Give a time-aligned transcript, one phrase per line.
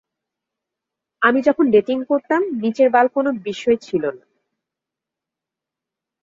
[1.21, 4.25] আমি যখন ডেটিং করতাম নিচের বাল কোনো বিষয়ই ছিলো না।